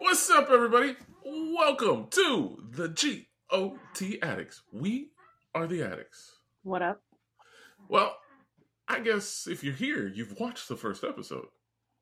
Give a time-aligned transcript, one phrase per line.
[0.00, 0.96] What's up, everybody?
[1.24, 4.62] Welcome to the GOT Addicts.
[4.72, 5.10] We
[5.54, 6.38] are the addicts.
[6.62, 7.02] What up?
[7.86, 8.16] Well,
[8.88, 11.48] I guess if you're here, you've watched the first episode.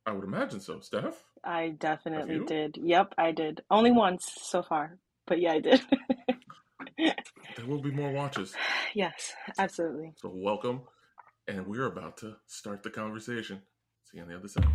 [0.06, 0.78] I would imagine so.
[0.78, 1.24] Steph?
[1.42, 2.78] I definitely did.
[2.80, 3.62] Yep, I did.
[3.68, 5.80] Only once so far, but yeah, I did.
[7.56, 8.54] There will be more watches.
[8.94, 10.12] yes, absolutely.
[10.16, 10.82] So, welcome.
[11.48, 13.62] And we're about to start the conversation.
[14.04, 14.66] See you on the other side.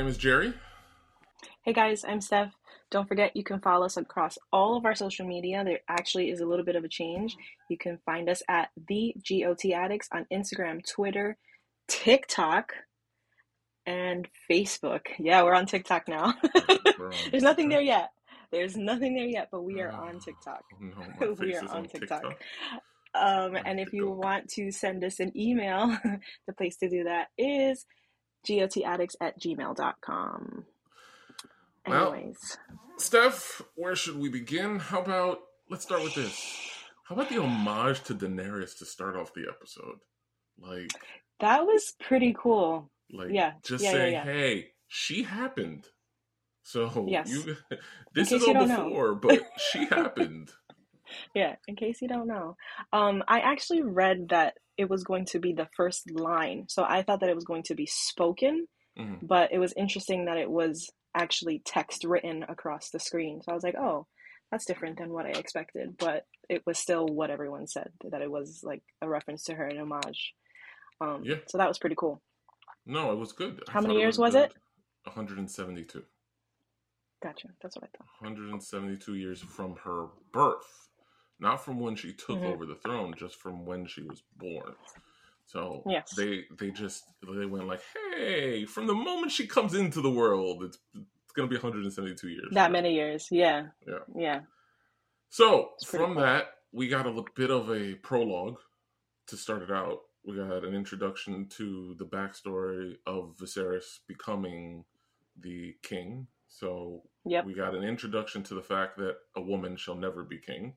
[0.00, 0.54] Name is Jerry.
[1.62, 2.54] Hey guys, I'm Steph.
[2.90, 5.62] Don't forget you can follow us across all of our social media.
[5.62, 7.36] There actually is a little bit of a change.
[7.68, 11.36] You can find us at the GOT Addicts on Instagram, Twitter,
[11.86, 12.72] TikTok,
[13.84, 15.02] and Facebook.
[15.18, 16.32] Yeah, we're on TikTok now.
[16.68, 18.08] On There's nothing there yet.
[18.50, 20.62] There's nothing there yet, but we are on Oh, TikTok.
[21.20, 22.22] No, we are on TikTok.
[22.22, 22.38] TikTok.
[23.14, 25.94] Um, and if you want to send us an email,
[26.46, 27.84] the place to do that is
[28.46, 30.64] gotaddicts at gmail.com.
[31.86, 32.58] Well- Anyways,
[32.98, 34.78] Steph, where should we begin?
[34.78, 36.70] How about let's start with this.
[37.04, 39.98] How about the homage to Daenerys to start off the episode?
[40.58, 40.92] Like,
[41.40, 42.90] that was pretty cool.
[43.10, 44.24] like, Yeah, just yeah, yeah, say, yeah.
[44.24, 45.86] hey, she happened.
[46.62, 47.28] So Yes.
[47.30, 47.56] you,
[48.14, 48.84] this is all don't know.
[48.84, 50.50] before, but she happened.
[51.34, 52.56] Yeah, in case you don't know.
[52.92, 56.66] Um, I actually read that it was going to be the first line.
[56.68, 58.66] So I thought that it was going to be spoken,
[58.98, 59.18] Mhm.
[59.26, 63.42] but it was interesting that it was actually text written across the screen.
[63.42, 64.06] So I was like, oh,
[64.50, 65.96] that's different than what I expected.
[65.98, 69.66] But it was still what everyone said, that it was like a reference to her,
[69.66, 70.34] an homage.
[71.00, 71.36] Um, Yeah.
[71.48, 72.20] So that was pretty cool.
[72.86, 73.62] No, it was good.
[73.68, 74.52] I How many thought years was it?
[75.04, 76.04] 172.
[77.22, 77.48] Gotcha.
[77.60, 78.08] That's what I thought.
[78.20, 80.88] 172 years from her birth,
[81.40, 82.52] not from when she took Mhm.
[82.52, 84.74] over the throne, just from when she was born.
[85.46, 86.14] So Yes.
[86.14, 87.82] they they just they went like,
[88.14, 92.48] hey, from the moment she comes into the world, it's it's gonna be 172 years.
[92.52, 93.28] That many years.
[93.30, 93.70] Yeah.
[93.86, 94.00] Yeah.
[94.14, 94.40] Yeah.
[95.28, 96.22] So from cool.
[96.22, 98.60] that, we got a bit of a prologue
[99.26, 100.02] to start it out.
[100.24, 104.84] We got an introduction to the backstory of Viserys becoming
[105.36, 106.26] the king.
[106.48, 107.44] So Yep.
[107.46, 110.76] we got an introduction to the fact that a woman shall never be king,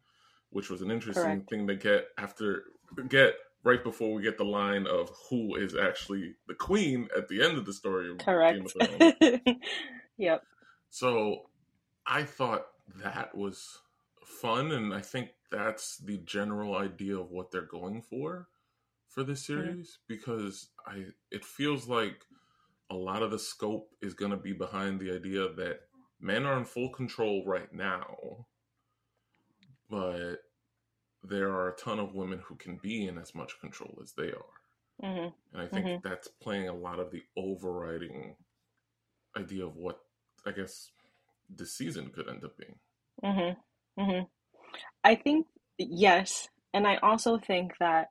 [0.54, 1.50] which was an interesting Correct.
[1.50, 2.64] thing to get after
[3.10, 7.44] get right before we get the line of who is actually the queen at the
[7.44, 8.60] end of the story Correct.
[10.18, 10.44] yep.
[10.90, 11.44] So
[12.06, 12.68] I thought
[13.02, 13.80] that was
[14.26, 18.48] fun, and I think that's the general idea of what they're going for
[19.08, 19.74] for this Mm-hmm.
[19.74, 22.26] series because I it feels like
[22.90, 25.82] a lot of the scope is going to be behind the idea that
[26.20, 28.46] men are in full control right now,
[29.94, 30.38] but
[31.24, 34.32] there are a ton of women who can be in as much control as they
[34.32, 34.54] are.
[35.02, 36.02] hmm And I think Mhm.
[36.04, 38.36] that's playing a lot of the overriding
[39.38, 40.00] idea of what
[40.46, 40.92] I guess
[41.50, 42.80] the season could end up being.
[43.24, 44.02] Mm-hmm.
[44.02, 44.26] Mm-hmm.
[45.04, 48.10] I think yes, and I also think that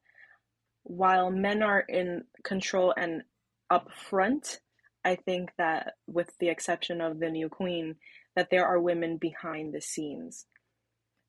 [0.84, 3.22] while men are in control and
[3.70, 4.60] up front,
[5.04, 7.96] I think that with the exception of the new queen,
[8.36, 10.46] that there are women behind the scenes.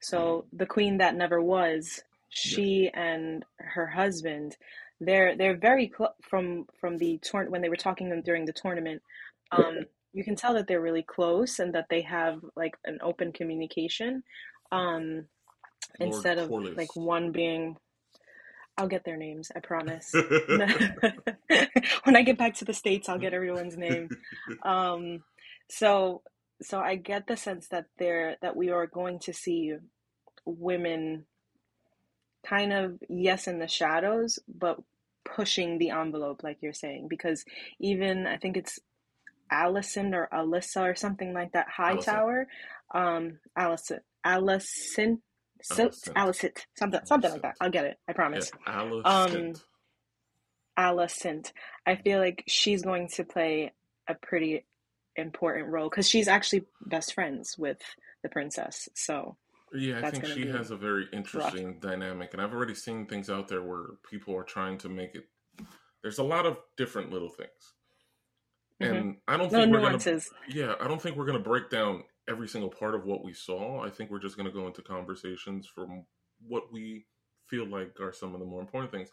[0.04, 4.58] So the queen that never was, she and her husband,
[5.00, 8.54] they're they're very close from from the tour when they were talking them during the
[8.54, 9.02] tournament.
[9.52, 13.32] Um, you can tell that they're really close and that they have like an open
[13.32, 14.24] communication.
[14.72, 15.26] Um,
[16.00, 16.78] instead of Corlys.
[16.78, 17.78] like one being
[18.78, 20.12] I'll get their names, I promise.
[22.04, 24.10] when I get back to the States, I'll get everyone's name.
[24.64, 25.24] Um,
[25.70, 26.22] so
[26.62, 29.74] so I get the sense that there that we are going to see
[30.46, 31.26] women
[32.46, 34.80] kind of yes in the shadows, but
[35.24, 37.46] pushing the envelope, like you're saying, because
[37.80, 38.80] even I think it's
[39.50, 42.48] Allison or Alyssa or something like that, Hightower,
[42.94, 45.22] um, Allison, Allison,
[45.62, 47.56] so, Allison, something, something like that.
[47.62, 47.98] I'll get it.
[48.08, 48.52] I yeah, promise.
[48.68, 49.04] Alice.
[49.06, 49.54] Um,
[50.78, 51.52] Alicent.
[51.86, 53.72] I feel like she's going to play
[54.08, 54.66] a pretty
[55.16, 57.78] important role because she's actually best friends with
[58.24, 58.90] the princess.
[58.94, 59.38] So
[59.74, 63.48] yeah, I think she has a very interesting dynamic, and I've already seen things out
[63.48, 65.26] there where people are trying to make it.
[66.02, 67.74] There's a lot of different little things.
[68.80, 69.12] and mm-hmm.
[69.28, 70.30] I don't no think we're nuances.
[70.30, 70.68] gonna.
[70.68, 73.82] Yeah, I don't think we're gonna break down every single part of what we saw.
[73.84, 76.06] I think we're just gonna go into conversations from
[76.48, 77.06] what we
[77.48, 79.12] feel like are some of the more important things.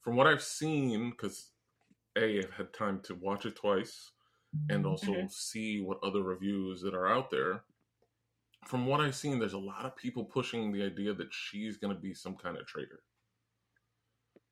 [0.00, 1.50] From what I've seen, because
[2.16, 4.10] a I've had time to watch it twice,
[4.68, 5.30] and also Mhm.
[5.30, 7.64] see what other reviews that are out there.
[8.64, 11.94] From what I've seen, there's a lot of people pushing the idea that she's gonna
[11.94, 13.00] be some kind of traitor.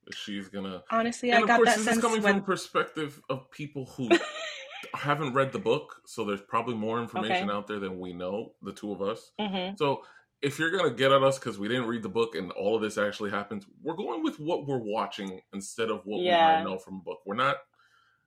[0.06, 2.34] That she's gonna Honestly, and I of got course, that this sense is coming when.
[2.36, 4.08] from perspective of people who
[4.94, 7.56] haven't read the book, so there's probably more information Okay.
[7.56, 9.30] out there than we know, the two of us.
[9.40, 9.78] Mhm.
[9.78, 10.02] So
[10.42, 12.82] if you're gonna get at us because we didn't read the book and all of
[12.82, 16.78] this actually happens, we're going with what we're watching instead of what we might know
[16.78, 17.20] from a book.
[17.26, 17.58] We're not.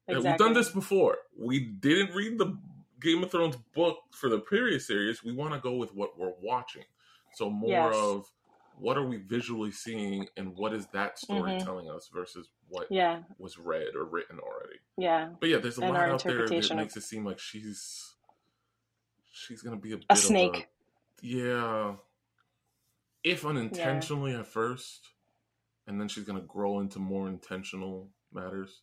[0.08, 1.18] and We've done this before.
[1.38, 2.58] We didn't read the
[3.04, 5.24] Game of Thrones book for the previous series.
[5.24, 6.84] We want to go with what we're watching.
[7.36, 7.96] So more Yes.
[7.96, 8.32] of
[8.80, 11.64] what are we visually seeing and what is that story Mhm.
[11.64, 14.80] telling us versus what Yeah, was read or written already.
[14.98, 15.30] yeah.
[15.40, 18.16] But yeah, there's a And lot out there that makes it seem like she's
[19.32, 20.70] she's gonna be a, bit A of snake.
[21.22, 21.98] yeah,
[23.24, 25.14] if unintentionally at first,
[25.88, 28.82] and then she's gonna grow into more intentional matters.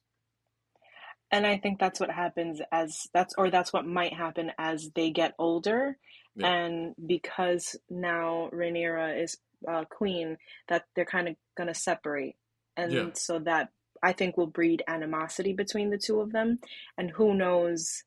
[1.33, 5.11] And I think that's what happens as that's or that's what might happen as they
[5.11, 5.97] get older.
[6.35, 6.49] Yeah.
[6.49, 9.37] And because now Rhaenyra is
[9.69, 10.39] uh, queen,
[10.69, 12.37] that they're kind of gonna separate,
[12.77, 13.11] and Yeah.
[13.15, 13.69] so that
[14.03, 16.59] I think will breed animosity between the two of them.
[16.97, 18.05] And who knows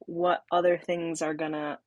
[0.00, 1.78] what other things are gonna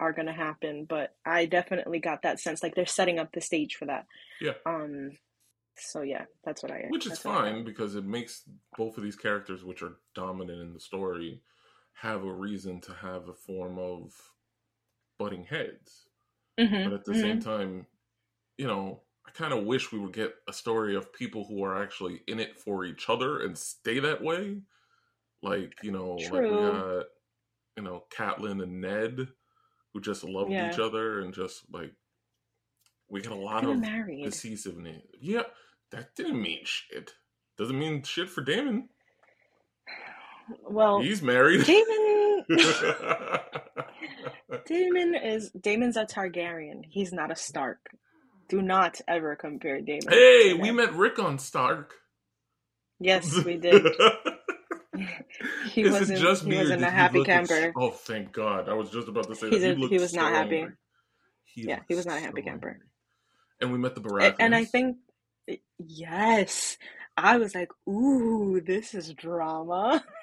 [0.00, 0.84] are gonna happen.
[0.86, 4.06] But I definitely got that sense, like they're setting up the stage for that.
[4.40, 4.54] Yeah.
[4.66, 5.12] Um.
[5.80, 6.80] So yeah, that's what I.
[6.80, 6.92] Am.
[6.92, 7.56] Which is that's what I got.
[7.56, 11.42] fine because it makes both of these characters, which are dominant in the story,
[11.94, 14.32] have a reason to have a form of
[15.18, 16.08] butting heads.
[16.58, 17.16] Mhm, But at the mhm.
[17.16, 17.88] same time,
[18.58, 21.82] you know, I kind of wish we would get a story of people who are
[21.82, 24.62] actually in it for each other and stay that way.
[25.42, 27.06] Like, you know, like we got,
[27.76, 29.28] you know, Catelyn and Ned
[29.92, 30.60] who just loved Yeah.
[30.60, 31.94] each other and just like
[33.08, 34.20] we got a lot of married.
[34.22, 35.02] decisiveness.
[35.20, 35.44] Yeah,
[35.92, 37.12] that didn't mean shit.
[37.58, 38.88] Doesn't mean shit for Daemon.
[40.68, 41.64] Well, He's married.
[41.64, 42.44] Daemon.
[44.66, 46.82] Daemon is Daemon's a Targaryen.
[46.88, 47.78] He's not a Stark.
[48.48, 50.08] Do not ever compare Daemon.
[50.12, 51.94] hey, we met Rickon Stark.
[52.98, 53.86] Yes, we did.
[55.70, 56.18] He wasn't.
[56.18, 57.72] just he wasn't a happy camper.
[57.76, 58.68] oh, thank God!
[58.68, 59.76] I was just about to say He's that.
[59.76, 60.66] a- he, he was not happy.
[61.44, 62.68] He Yeah, he was not a happy so camper.
[62.70, 62.86] angry.
[63.62, 64.36] And we met the Baratheons.
[64.40, 64.98] And I think,
[65.78, 66.78] yes,
[67.16, 70.04] I was like, ooh, this is drama.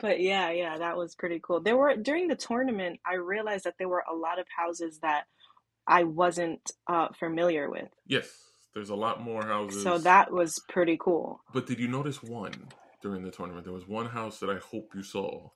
[0.00, 1.60] But yeah, yeah, that was pretty cool.
[1.60, 5.24] There were during the tournament, I realized that there were a lot of houses that
[5.86, 7.88] I wasn't uh, familiar with.
[8.06, 8.30] yes,
[8.74, 9.82] there's a lot more houses.
[9.82, 11.42] So that was pretty cool.
[11.52, 12.68] But did you notice one
[13.02, 13.64] during the tournament?
[13.64, 15.50] There was one house that I hope you saw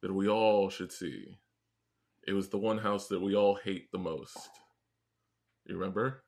[0.00, 1.38] that we all should see.
[2.26, 4.48] It was the one house that we all hate the most.
[5.66, 6.23] You remember?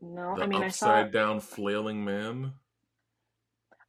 [0.00, 2.52] No, The I mean, I saw, upside down flailing man.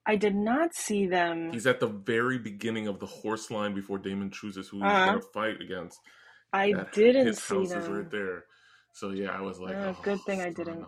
[0.06, 1.51] I did not see them.
[1.51, 5.06] He's at the very beginning of the horse line before Daemon chooses who he's Uh-huh.
[5.11, 6.00] going to fight against.
[6.51, 7.81] I That- didn't his see house them.
[7.83, 8.45] is right there.
[8.94, 10.85] So yeah, I was like, Oh, oh, good thing I didn't.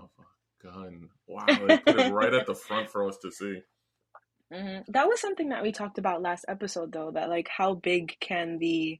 [0.63, 1.09] Gun!
[1.27, 3.61] Wow, they put it right at the front for us to see.
[4.51, 7.11] hmm That was something that we talked about last episode, though.
[7.11, 8.99] That like, how big can the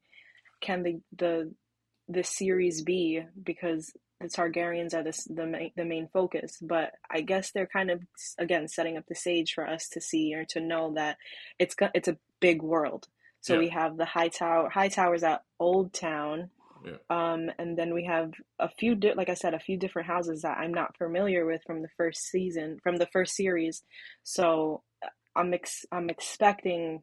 [0.62, 1.53] can the the
[2.07, 3.24] the series be?
[3.43, 3.91] Because
[4.22, 8.01] the Targaryens are this the main the main focus, but I guess they're kind of
[8.38, 11.18] again setting up the stage for us to see or to know that
[11.60, 13.08] it's it's a big world.
[13.42, 13.60] So Yeah.
[13.60, 16.50] we have the Hightower, high towers at Oldtown,
[16.86, 16.98] Yeah.
[17.10, 20.44] um, and then we have a few, di- like I said, a few different houses
[20.44, 23.84] that I'm not familiar with from the first season, from the first series.
[24.24, 24.84] So
[25.36, 27.01] I'm ex- I'm expecting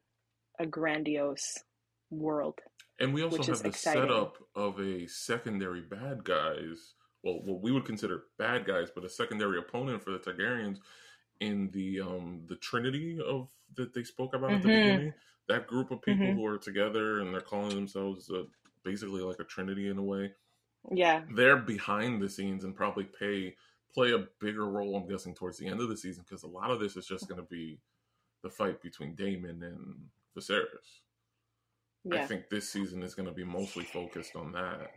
[0.61, 1.59] a grandiose
[2.11, 2.61] world.
[3.01, 4.03] And we also have the exciting.
[4.03, 6.95] setup of a secondary bad guys.
[7.23, 10.79] Well, what we would consider bad guys, but a secondary opponent for the Targaryens
[11.41, 14.75] in the um the Trinity of that they spoke about at the Mhm.
[14.79, 15.15] beginning.
[15.49, 16.35] That group of people Mhm.
[16.35, 18.45] who are together and they're calling themselves uh,
[18.85, 20.35] basically like a Trinity in a way.
[20.91, 23.57] Yeah, They're behind the scenes and probably pay
[23.93, 24.97] play a bigger role.
[24.97, 27.29] I'm guessing towards the end of the season because a lot of this is just
[27.29, 27.81] going to be
[28.43, 31.01] the fight between Daemon and Viserys.
[32.11, 34.91] I think this season is going to be mostly focused on that.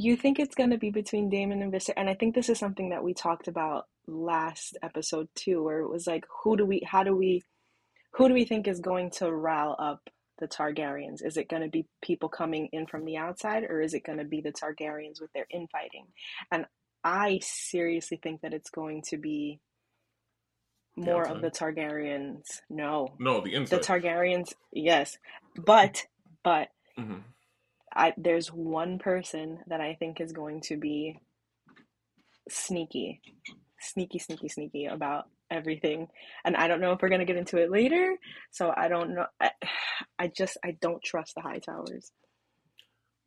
[0.00, 2.58] You think it's going to be between Daemon and Visser, and I think this is
[2.58, 6.86] something that we talked about last episode too, where it was like, who do we,
[6.86, 7.42] how do we,
[8.12, 11.24] who do we think is going to rile up the Targaryens?
[11.24, 14.18] Is it going to be people coming in from the outside, or is it going
[14.18, 16.06] to be the Targaryens with their infighting?
[16.52, 16.66] And
[17.02, 19.58] I seriously think that it's going to be
[20.96, 21.36] more outside?
[21.36, 22.44] of the Targaryens.
[22.70, 23.82] No, No, the the inside.
[23.82, 24.54] Targaryens.
[24.72, 25.18] Yes,
[25.56, 26.06] but
[26.44, 27.18] but hmm
[27.98, 31.20] I there's one person that I think is going to be
[32.50, 33.20] sneaky,
[33.80, 36.08] sneaky, sneaky, sneaky about everything,
[36.44, 38.16] and I don't know if we're gonna get into it later.
[38.52, 39.26] So I don't know.
[39.40, 39.50] I,
[40.18, 42.12] I just I don't trust the Hightowers.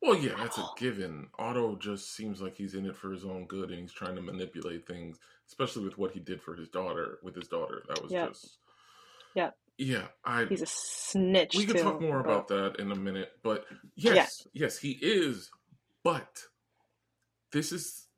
[0.02, 1.28] Well, yeah, that's a given.
[1.38, 4.22] Otto just seems like he's in it for his own good, and he's trying to
[4.22, 7.18] manipulate things, especially with what he did for his daughter.
[7.22, 8.28] With his daughter, that was Yep.
[8.28, 8.58] just.
[9.34, 9.56] Yep.
[9.78, 10.44] Yeah, I.
[10.44, 11.54] He's a snitch.
[11.56, 13.64] we could too, talk more but- about that in a minute, but
[13.96, 15.50] yes, yes, he is.
[16.04, 16.42] But
[17.52, 18.08] this is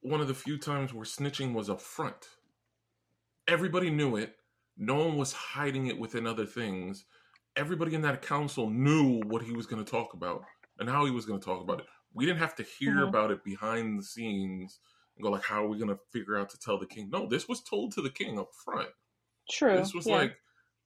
[0.00, 2.28] one of the few times where snitching was up front.
[3.48, 4.36] Everybody knew it.
[4.76, 7.04] No one was hiding it within other things.
[7.56, 10.44] Everybody in that council knew what he was going to talk about
[10.78, 11.86] and how he was going to talk about it.
[12.14, 13.08] We didn't have to hear Mhm.
[13.08, 14.80] about it behind the scenes
[15.16, 17.26] and go like, "How are we going to figure out to tell the king?" No,
[17.26, 18.88] this was told to the king up front.
[19.50, 19.76] True.
[19.76, 20.16] This was yeah.
[20.16, 20.36] like,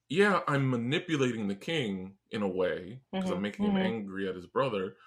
[0.09, 3.65] yeah, I'm manipulating the king in a way because I'm Mhm, making mhm.
[3.65, 4.97] him angry at his brother,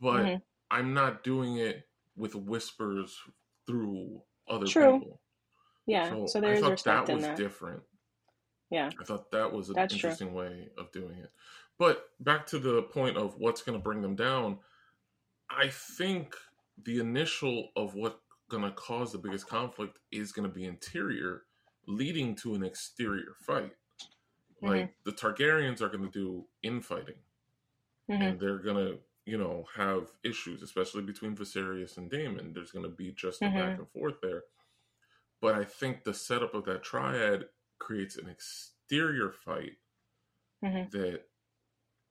[0.00, 0.42] but Mhm.
[0.70, 3.20] I'm not doing it with whispers
[3.66, 5.04] through other True.
[5.10, 5.22] people.
[5.86, 6.18] yeah.
[6.24, 7.44] So, So, I there's thought respect that in was that.
[7.44, 7.84] different.
[8.70, 8.94] Yeah.
[9.00, 10.18] I thought that was an That's true.
[10.18, 11.32] interesting way of doing it.
[11.78, 14.60] But back to the point of what's going to bring them down,
[15.50, 16.36] I think
[16.78, 21.44] the initial of what's going to cause the biggest conflict is going to be interior,
[21.88, 23.74] leading to an exterior fight.
[24.60, 27.16] Like the Targaryens are going to do infighting,
[28.08, 32.52] hmm and they're going to, you know, have issues, especially between Viserys and Daemon.
[32.52, 33.54] There's going to be just a Mhm.
[33.54, 34.44] back and forth there.
[35.40, 37.48] But I think the setup of that triad
[37.78, 39.78] creates an exterior fight
[40.62, 41.28] hmm that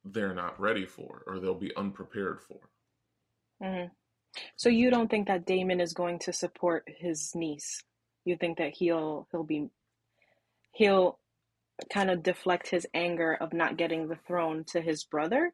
[0.06, 2.72] they're not ready for or they'll be unprepared for.
[3.62, 3.86] hmm
[4.58, 7.84] So you don't think that Daemon is going to support his niece?
[8.26, 9.70] You think that he'll he'll be
[10.72, 11.20] he'll
[11.92, 15.54] kind of deflect his anger of not getting the throne to his brother?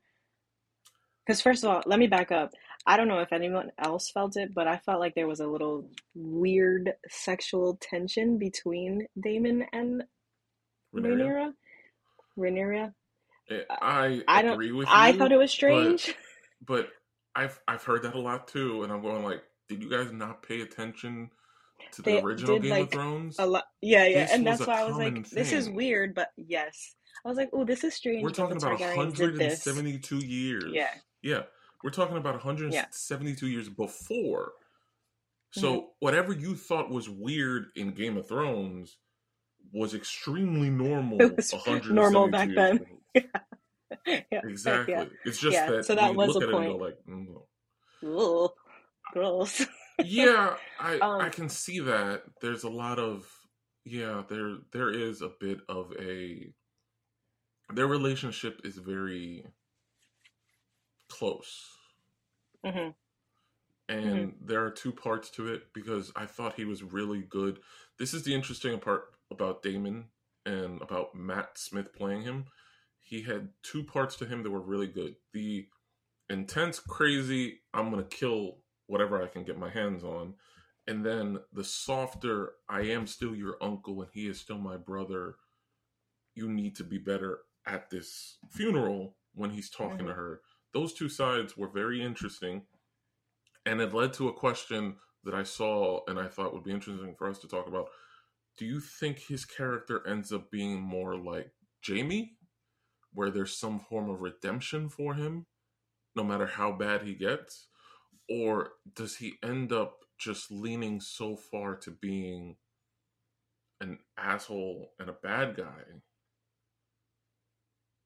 [1.25, 2.51] Because first of all, let me back up.
[2.85, 5.47] I don't know if anyone else felt it, but I felt like there was a
[5.47, 10.03] little weird sexual tension between Daemon and
[10.93, 11.53] Rhaenyra?
[12.37, 12.93] Rhaenyra.
[13.49, 16.13] Eh, I, I don't- agree with I thought it was strange.
[16.65, 16.89] but
[17.35, 20.43] I've I've heard that a lot too, and I'm going like, did you guys not
[20.43, 21.31] pay attention
[21.93, 23.35] to the They original did, Game like, of Thrones?
[23.39, 26.29] A lot, yeah, yeah, This and that's why I was like, "This is weird," but
[26.37, 26.95] yes,
[27.25, 29.65] I was like, "Oh, this is strange." We're talking about Targaryens did this.
[29.65, 30.65] 172 years.
[30.71, 30.89] Yeah,
[31.21, 31.43] Yeah.
[31.83, 34.53] We're talking about 172 years before.
[35.51, 35.85] So Mm-hmm.
[35.99, 38.97] whatever you thought was weird in Game of Thrones
[39.73, 41.21] was extremely normal.
[41.21, 42.77] It was 172 normal back then.
[42.77, 43.27] ago.
[44.07, 44.93] yeah, Exactly.
[44.93, 45.05] Yeah.
[45.25, 46.79] It's just Yeah, that so that was look a at it and point.
[46.79, 47.27] go like, mm,
[48.01, 48.43] no.
[48.45, 48.51] Ugh,
[49.11, 49.65] gross.
[50.01, 52.23] yeah, I Um, I can see that.
[52.41, 53.27] There's a lot of
[53.85, 56.53] yeah, there there is a bit of a
[57.73, 59.45] their relationship is very
[61.09, 61.69] close.
[62.63, 62.89] hmm
[63.89, 67.59] And there are two parts to it because I thought he was really good.
[67.99, 70.05] This is the interesting part about Daemon
[70.45, 72.45] and about Matt Smith playing him.
[72.99, 75.15] He had two parts to him that were really good.
[75.33, 75.67] The
[76.29, 78.59] intense, crazy, I'm going to kill
[78.93, 80.35] whatever I can get my hands on.
[80.85, 85.37] And then the softer, I am still your uncle and he is still my brother.
[86.35, 90.15] You need to be better at this funeral when he's talking to Mhm.
[90.15, 90.41] her.
[90.73, 92.67] Those two sides were very interesting.
[93.65, 97.15] And it led to a question that I saw and I thought would be interesting
[97.15, 97.89] for us to talk about.
[98.57, 101.51] Do you think his character ends up being more like
[101.83, 102.37] Jaime,
[103.11, 105.47] where there's some form of redemption for him,
[106.15, 107.69] no matter how bad he gets?
[108.29, 112.57] Or does he end up just leaning so far to being
[113.81, 115.83] an asshole and a bad guy?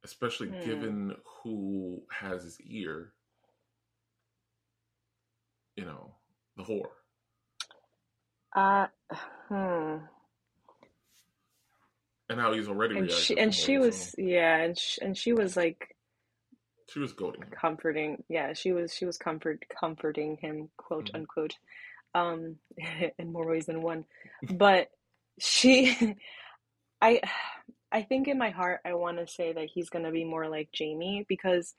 [0.04, 0.62] Especially Hmm.
[0.64, 3.14] given who has his ear,
[5.76, 6.16] you know,
[6.58, 6.90] the whore.
[8.56, 8.88] Uh,
[9.50, 9.98] hmm.
[12.30, 15.34] And how he's already And she and she was so yeah, and sh and she
[15.34, 15.96] was like
[16.88, 17.60] she was goading him.
[17.62, 18.24] comforting.
[18.30, 21.16] Yeah, she was she was comfort comforting him, quote Mhm.
[21.16, 21.56] unquote,
[22.16, 22.58] um,
[23.20, 24.06] in more ways than one.
[24.50, 24.90] But
[25.40, 25.96] she,
[27.02, 27.22] I,
[27.92, 30.70] I think in my heart I want to say that he's gonna be more like
[30.78, 31.76] Jaime because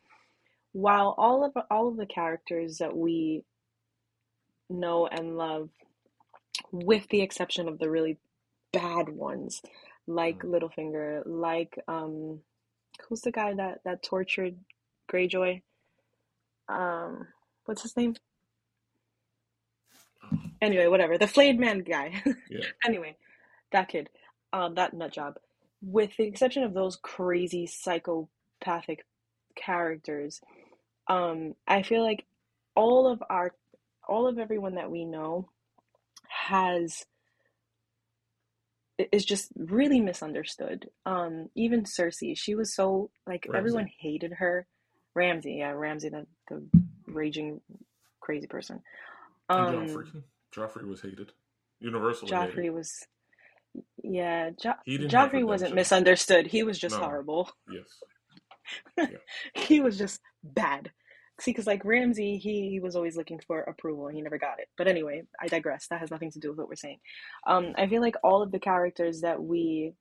[0.73, 3.45] while all of all of the characters that we
[4.71, 5.71] know and love,
[6.73, 8.19] with the exception of the really
[8.73, 9.63] bad ones,
[10.07, 10.51] like Mhm.
[10.51, 12.41] Littlefinger, like um,
[13.09, 14.57] who's the guy that that tortured
[15.13, 15.63] Greyjoy?
[16.69, 17.27] Um,
[17.65, 18.15] what's his name?
[20.61, 21.17] Anyway, whatever.
[21.19, 22.23] The flayed man guy.
[22.51, 22.65] Yeah.
[22.85, 23.17] Anyway,
[23.73, 24.09] that kid.
[24.53, 25.35] um, that nut job,
[25.83, 29.05] with the exception of those crazy psychopathic
[29.55, 30.41] characters,
[31.09, 32.25] um, I feel like
[32.75, 33.53] all of our,
[34.09, 35.49] all of everyone that we know
[36.49, 37.05] has
[39.13, 40.89] is just really misunderstood.
[41.07, 43.59] Um, even Cersei, she was so like Ramsay.
[43.59, 44.67] everyone hated her.
[45.19, 46.63] Ramsay, yeah, Ramsay, the, the
[47.07, 47.61] raging
[48.21, 48.81] crazy person.
[49.49, 50.23] And Um, Joffrey.
[50.55, 51.33] Joffrey was hated.
[51.81, 52.71] Universally Joffrey hated.
[52.75, 53.07] was,
[54.03, 56.47] yeah, jo- He didn't have Joffrey wasn't misunderstood.
[56.47, 57.05] He was just No.
[57.05, 57.51] horrible.
[57.71, 57.89] Yes.
[59.55, 60.91] he was just bad.
[61.41, 64.59] See, because like Ramsay, he, he was always looking for approval and he never got
[64.59, 64.69] it.
[64.77, 65.87] But anyway, I digress.
[65.89, 66.99] That has nothing to do with what we're saying.
[67.47, 69.93] Um, I feel like all of the characters that we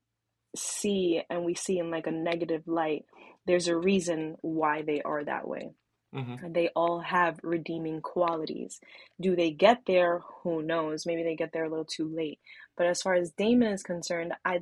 [0.56, 3.06] see and we see in like a negative light,
[3.48, 5.72] there's a reason why they are that way.
[6.14, 8.80] hmm they all have redeeming qualities.
[9.20, 10.22] Do they get there?
[10.44, 11.06] Who knows?
[11.06, 12.40] Maybe they get there a little too late.
[12.78, 14.62] But as far as Daemon is concerned, I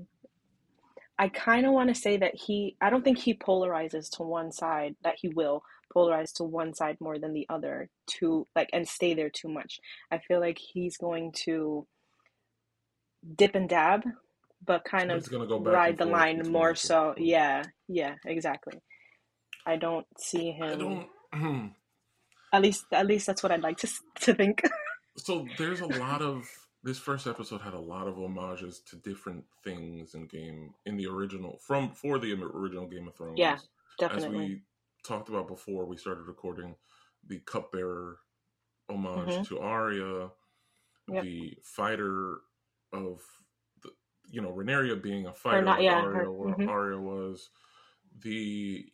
[1.17, 4.51] I kind of want to say that he I don't think he polarizes to one
[4.51, 5.63] side that he will
[5.95, 7.89] polarize to one side more than the other
[8.19, 9.79] to like and stay there too much.
[10.11, 11.87] I feel like he's going to
[13.35, 14.03] dip and dab
[14.65, 17.13] but kind of go ride the line between more so.
[17.17, 18.79] Yeah, yeah, exactly.
[19.65, 21.73] I don't see him don't.
[22.53, 23.87] at least at least that's what I'd like to
[24.21, 24.61] to think.
[25.17, 26.45] So there's a lot of
[26.83, 31.07] this first episode had a lot of homages to different things in game in the
[31.07, 33.39] original from for the original Game of Thrones.
[33.39, 33.61] Yeah, As
[33.97, 34.37] Definitely.
[34.37, 34.61] we
[35.07, 36.75] talked about before we started recording,
[37.25, 38.19] the cupbearer
[38.89, 39.47] homage Mhm.
[39.47, 40.31] to Arya,
[41.07, 41.23] Yep.
[41.23, 42.41] the fighter
[42.91, 43.21] of
[44.31, 46.67] you know Rhaenyra being a fighter not- like yeah, wa- mhm.
[46.67, 47.49] Arya was.
[48.21, 48.85] The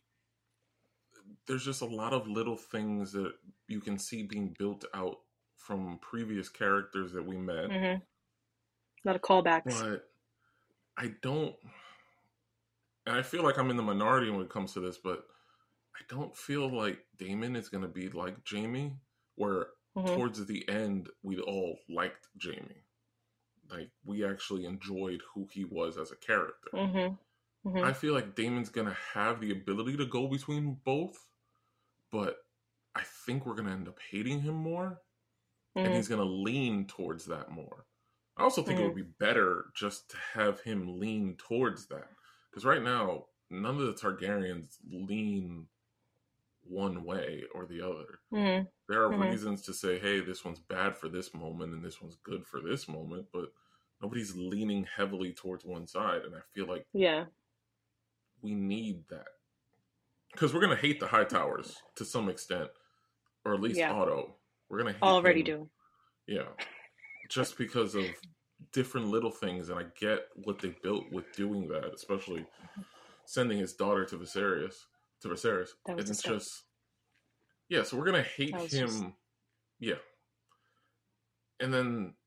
[1.48, 3.34] there's just a lot of little things that
[3.68, 5.18] you can see being built out
[5.58, 8.02] from previous characters that we met hmm A
[9.06, 9.64] lot of callbacks.
[9.82, 10.04] but
[10.98, 11.56] I don't,
[13.06, 15.24] and I feel like I'm in the minority when it comes to this, but
[15.96, 18.94] I don't feel like Daemon is going to be like Jaime,
[19.36, 22.84] where hmm towards the end we all liked Jaime.
[23.72, 26.72] Like we actually enjoyed who he was as a character.
[26.72, 27.16] hmm
[27.64, 31.27] hmm I feel like Daemon's to have the ability to go between both,
[32.12, 32.38] but
[32.96, 35.01] I think we're to end up hating him more
[35.84, 37.86] and hmm he's to lean towards that more.
[38.38, 42.10] I also think it would be better just to have him lean towards that
[42.50, 45.68] because right now none of the Targaryens lean
[46.72, 48.20] one way or the other.
[48.29, 49.29] hmm There are Mhm.
[49.29, 52.62] reasons to say, "Hey, this one's bad for this moment and this one's good for
[52.62, 53.53] this moment," but
[54.01, 57.27] nobody's leaning heavily towards one side, and I feel like Yeah.
[58.42, 59.27] we need that
[60.31, 62.72] because we're gonna hate the Hightowers to some extent,
[63.46, 63.94] or at least Yeah.
[63.94, 64.38] Otto.
[64.70, 65.46] We're gonna hate Already him.
[65.46, 65.72] do.
[66.27, 66.55] Yeah.
[67.29, 68.05] Just because of
[68.72, 72.46] different little things, and I get what they built with doing that, especially
[73.25, 74.86] sending his daughter to Viserys.
[75.22, 75.70] To Viserys.
[75.86, 76.64] That was it's just
[77.70, 78.68] Yeah, so we're gonna hate him.
[78.68, 79.03] just-
[79.79, 80.00] Yeah.
[81.60, 82.18] And then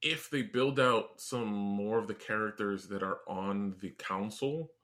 [0.00, 4.74] if they build out some more of the characters that are on the council,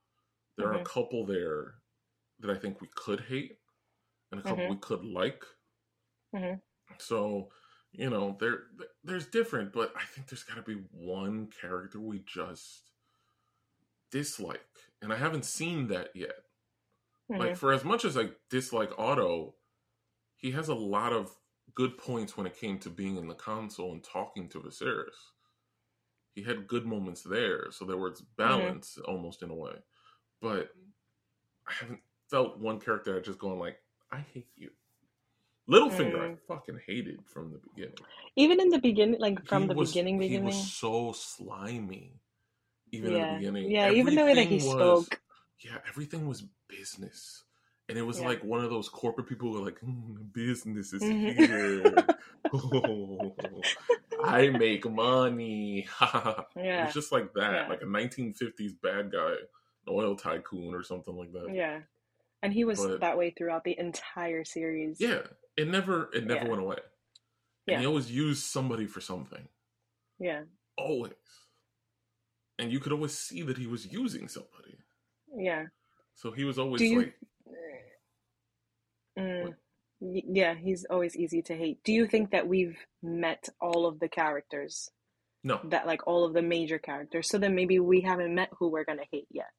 [0.57, 0.87] there are a Mhm.
[0.87, 1.83] couple there
[2.41, 3.59] that I think we could hate
[4.31, 4.71] and a couple Mhm.
[4.71, 5.45] we could like.
[6.35, 6.61] Mhm.
[6.99, 7.53] So,
[7.93, 8.71] you know, there
[9.05, 12.91] there's different, but I think there's got to be one character we just
[14.11, 16.46] dislike, and I haven't seen that yet.
[17.29, 19.55] Hmm Like for as much as I dislike Otto,
[20.37, 21.31] he has a lot of
[21.75, 25.33] good points when it came to being in the console and talking to Viserys.
[26.35, 29.73] He had good moments there, so there was balance almost in a way.
[30.43, 30.69] But
[31.67, 33.79] I haven't felt one character just going like,
[34.13, 34.71] I hate you.
[35.69, 36.39] Littlefinger, I Mm.
[36.47, 37.97] fucking hated from the beginning.
[38.37, 40.47] Even in the beginning, like from He the was- beginning, He beginning.
[40.47, 42.21] was so slimy.
[42.93, 43.71] Even in the beginning.
[43.71, 43.91] Yeah.
[43.91, 45.21] Even the way that he was- spoke.
[45.61, 47.45] Yeah, everything was business.
[47.89, 48.27] And it was Yeah.
[48.27, 51.37] like one of those corporate people who were like, "Mm, business is Mhm.
[51.37, 52.07] here.
[52.53, 53.35] Oh,
[54.25, 55.87] I make money.
[56.01, 56.83] yeah.
[56.83, 57.69] it was just like that, Yeah.
[57.69, 61.55] like a 1950s bad guy, an oil tycoon or something like that.
[61.55, 61.83] Yeah.
[62.43, 65.01] And he was But- that way throughout the entire series.
[65.01, 66.51] Yeah, it never, it never Yeah.
[66.51, 66.79] went away.
[67.67, 67.75] Yeah.
[67.75, 69.49] And he always used somebody for something,
[70.19, 70.45] Yeah.
[70.77, 71.15] always.
[72.59, 74.79] And you could always see that he was using somebody.
[75.37, 75.67] Yeah.
[76.15, 77.15] So he was always you- like,
[79.19, 79.55] Mm.
[80.01, 81.83] Yeah, he's always easy to hate.
[81.83, 84.91] Do you think that we've met all of the characters?
[85.43, 87.29] no, That like all of the major characters.
[87.31, 89.51] So then maybe we haven't met who we're gonna hate yet.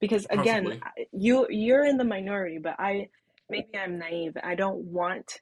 [0.00, 1.08] Because again, Possibly.
[1.12, 3.08] You you're in the minority, but I
[3.50, 4.36] maybe I'm naive.
[4.42, 5.40] I don't want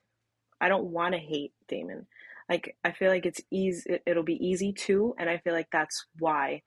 [0.60, 2.06] I don't want to hate Daemon.
[2.48, 3.90] Like I feel like it's easy.
[3.90, 6.62] It, it'll be easy to, and I feel like that's why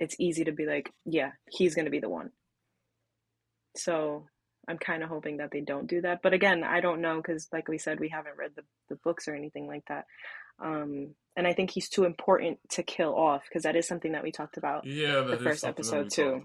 [0.00, 2.30] it's easy to be like, yeah, he's going to be the one.
[3.76, 4.26] So
[4.66, 6.20] I'm kind of hoping that they don't do that.
[6.22, 9.28] But again, I don't know because, like we said, we haven't read the, the books
[9.28, 10.06] or anything like that.
[10.58, 14.22] Um, and I think he's too important to kill off because that is something that
[14.22, 14.84] we talked about.
[14.86, 16.42] Yeah, the first episode too.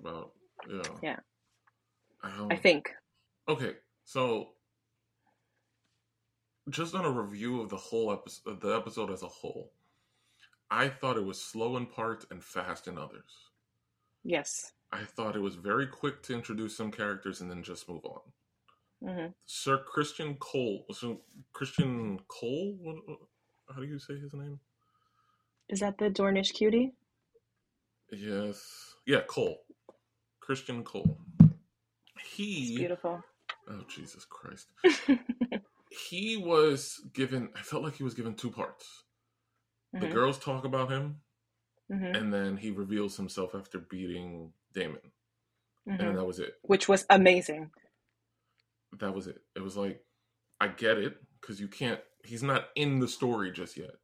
[0.70, 0.82] Yeah.
[1.02, 1.16] Yeah.
[2.24, 2.92] Um, I think.
[3.48, 4.50] Okay, so
[6.70, 9.72] just on a review of the whole episode, the episode as a whole,
[10.72, 13.45] I thought it was slow in parts and fast in others.
[14.26, 14.74] Yes.
[14.92, 18.22] I thought it was very quick to introduce some characters and then just move on.
[19.04, 19.28] Mm-hmm.
[19.46, 21.22] Sir Christian Cole, so
[21.54, 22.96] Criston Cole, what,
[23.74, 24.60] how do you say his name?
[25.70, 26.94] Is that the Dornish cutie?
[28.12, 28.96] Yes.
[29.06, 29.58] Yeah, Cole.
[30.40, 31.18] Christian Cole.
[32.36, 33.24] He it's beautiful.
[33.70, 34.68] Oh Jesus Christ.
[36.10, 39.04] he was given I felt like he was given two parts.
[39.96, 40.08] Mm-hmm.
[40.08, 41.18] The girls talk about him
[41.92, 42.16] mm-hmm.
[42.16, 45.00] and then he reveals himself after beating Daemon,
[45.88, 46.16] And mm-hmm.
[46.16, 46.54] that was it.
[46.64, 47.72] Which was amazing.
[49.00, 49.42] That was it.
[49.56, 50.02] It was like
[50.60, 53.96] I get it because you can't he's not in the story just yet.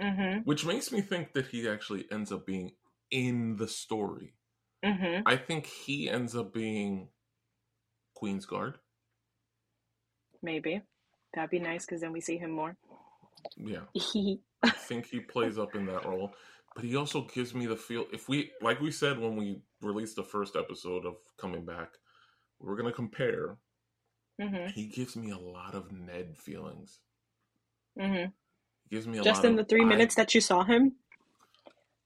[0.00, 0.40] Mm-hmm.
[0.40, 2.72] Which makes me think that he actually ends up being
[3.10, 4.34] in the story.
[4.84, 5.22] Mm-hmm.
[5.26, 7.08] I think he ends up being
[8.14, 8.78] Queen's Guard.
[10.42, 10.82] Maybe.
[11.34, 12.76] That'd be nice because then we see him more.
[13.56, 13.80] Yeah.
[14.62, 16.32] I think he plays up in that role.
[16.74, 20.16] But he also gives me the feel if we like we said when we released
[20.16, 21.88] the first episode of Coming Back,
[22.60, 23.58] we're gonna compare.
[24.40, 24.68] Mm-hmm.
[24.68, 27.00] He gives me a lot of Ned feelings.
[27.98, 28.30] Mm-hmm.
[28.90, 30.92] Gives me just in the three minutes that you saw him.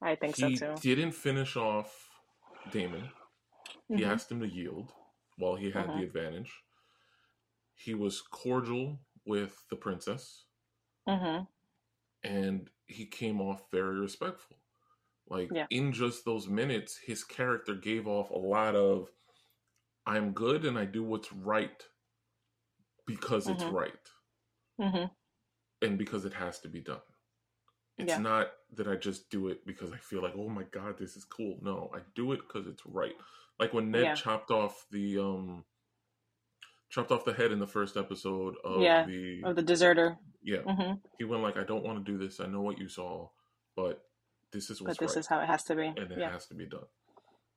[0.03, 0.75] I think so too.
[0.81, 1.93] Didn't finish off.
[2.73, 3.97] Mm-hmm.
[3.97, 4.91] He asked him to yield
[5.39, 6.03] while he had the uh-huh.
[6.03, 6.53] advantage.
[7.75, 10.45] He was cordial with the princess,
[11.09, 11.45] mm-hmm.
[12.25, 14.57] And he came off very respectful.
[15.29, 15.67] Like yeah.
[15.71, 19.11] in just those minutes, his character gave off a lot of
[20.07, 21.83] "I'm good and I do what's right
[23.07, 23.77] because it's mm-hmm.
[23.77, 24.11] right."
[24.81, 25.05] Mm-hmm
[25.85, 27.01] and because it has to be done.
[27.99, 28.19] It's yeah.
[28.19, 31.25] not that I just do it because I feel like, oh my god, this is
[31.25, 31.59] cool.
[31.63, 33.15] No, I do it because it's right.
[33.61, 34.15] Like when Ned yeah.
[34.15, 35.65] chopped off the um
[36.95, 40.17] chopped off the head in the first episode of yeah, the of the deserter.
[40.43, 40.95] Yeah, mm-hmm.
[41.19, 42.39] he went like, I don't want to do this.
[42.39, 43.29] I know what you saw,
[43.75, 44.03] but
[44.53, 45.21] this is what's but this right.
[45.21, 46.31] is how it has to be, and it yeah.
[46.31, 46.85] has to be done.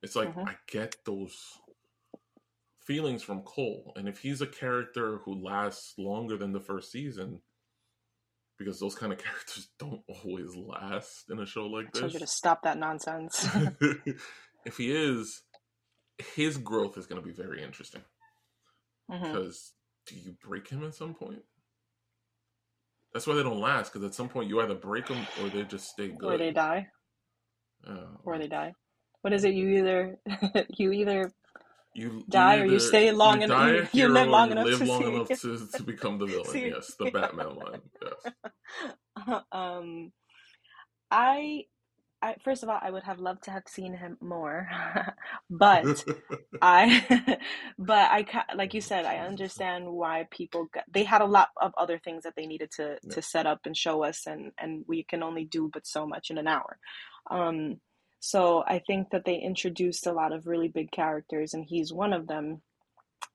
[0.01, 0.47] It's like mm-hmm.
[0.47, 1.35] I get those
[2.79, 7.41] feelings from Cole, and if he's a character who lasts longer than the first season,
[8.57, 11.99] because those kind of characters don't always last in a show like this.
[11.99, 13.47] I told you to stop that nonsense.
[14.65, 15.43] if he is,
[16.35, 18.01] his growth is going to be very interesting.
[19.11, 19.23] Mm-hmm.
[19.23, 19.73] Because
[20.05, 21.43] do you break him at some point?
[23.13, 23.91] That's why they don't last.
[23.91, 26.51] Because at some point you either break them or they just stay good, or they
[26.51, 26.87] die,
[27.87, 28.73] uh, or they die.
[29.21, 29.53] What is it?
[29.53, 30.19] You either
[30.77, 31.31] you either
[31.97, 33.93] you die or you stay long enough.
[33.93, 36.57] You, you live long enough, live to, long enough to, to, become the villain.
[36.57, 37.81] yes, the Batman line.
[38.01, 38.33] Yes.
[39.51, 40.11] Um,
[41.09, 41.63] I,
[42.21, 44.67] I first of all, I would have loved to have seen him more,
[45.49, 46.03] but
[46.61, 47.37] I,
[47.77, 48.25] but I
[48.55, 52.23] like you said, I understand why people got, they had a lot of other things
[52.23, 53.13] that they needed to yeah.
[53.13, 56.29] to set up and show us, and and we can only do but so much
[56.31, 56.77] in an hour.
[57.29, 57.79] Um,
[58.19, 62.13] so I think that they introduced a lot of really big characters, and he's one
[62.13, 62.61] of them.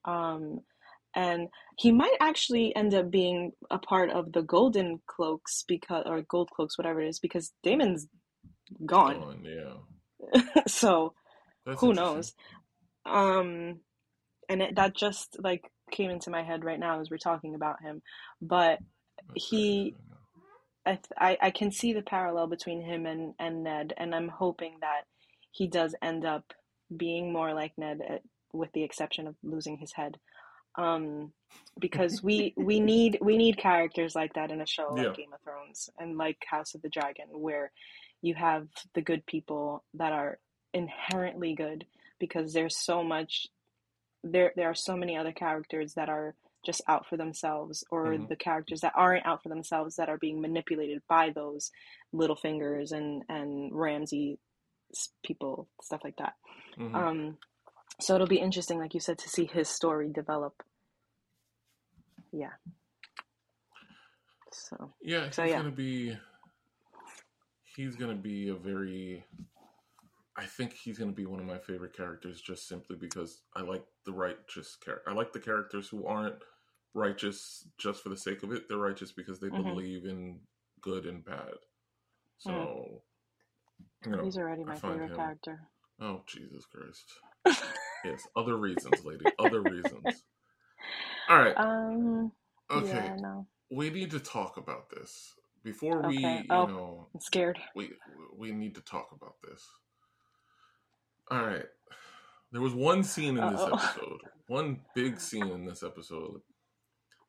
[0.05, 0.61] Um,
[1.15, 6.23] and he might actually end up being a part of the Golden Cloaks because, or
[6.23, 8.09] Gold Cloaks, whatever it is, because Daemon's
[8.85, 9.21] gone.
[9.21, 10.63] gone yeah.
[10.67, 11.15] so
[11.67, 12.35] That's who knows?
[13.05, 13.81] Um,
[14.49, 17.83] and it, that just like came into my head right now as we're talking about
[17.83, 18.03] him,
[18.41, 18.79] but
[19.35, 19.95] he
[20.85, 24.79] I, I, I can see the parallel between him and, and Ned, and I'm hoping
[24.81, 25.03] that
[25.53, 26.45] he does end up
[26.95, 28.19] being more like Ned, eh,
[28.53, 30.19] with the exception of losing his head.
[30.77, 31.33] Um,
[31.79, 35.05] because we we need we need characters like that in a show yeah.
[35.05, 37.71] like Game of Thrones and like House of the Dragon, where
[38.23, 40.39] you have the good people that are
[40.73, 41.85] inherently good
[42.19, 43.47] because there's so much
[44.25, 48.27] there there are so many other characters that are just out for themselves or mm-hmm.
[48.29, 51.73] the characters that aren't out for themselves that are being manipulated by those
[52.13, 54.39] little fingers and and Ramsay
[55.25, 56.35] people stuff like that
[56.79, 56.95] mm-hmm.
[56.95, 57.39] um
[58.01, 60.63] so it'll be interesting like you said to see his story develop
[62.33, 62.53] yeah
[64.53, 65.57] so yeah so, yeah.
[65.57, 66.17] gonna be
[67.77, 69.25] he's gonna be a very
[70.37, 73.61] I think he's going to be one of my favorite characters just simply because I
[73.61, 75.11] like the righteous character.
[75.11, 76.37] I like the characters who aren't
[76.95, 78.69] righteous just for the sake of it.
[78.69, 79.63] They're righteous because they mm-hmm.
[79.63, 80.41] believe in
[80.81, 81.53] good and bad.
[82.39, 84.07] So, mm.
[84.07, 85.61] you know, he's already my favorite him, character.
[86.01, 87.63] Oh Jesus Christ!
[88.05, 89.25] yes, other reasons, lady.
[89.39, 90.25] Other reasons.
[91.29, 91.57] All right.
[91.57, 92.33] Um.
[92.71, 92.89] Okay.
[92.89, 93.17] Yeah.
[93.21, 93.47] No.
[93.71, 96.67] We need to talk about this before we, you Oh.
[96.67, 97.61] know, I'm scared.
[97.75, 97.95] we
[98.35, 99.69] we need to talk about this.
[101.31, 101.67] All right.
[102.53, 104.01] There was one scene in this Uh-oh.
[104.03, 106.43] episode, one big scene in this episode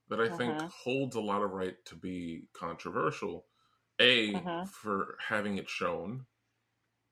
[0.09, 0.73] that I think Mhm.
[0.83, 3.47] holds a lot of right to be controversial.
[4.01, 4.73] A Mhm.
[4.73, 6.27] for having it shown,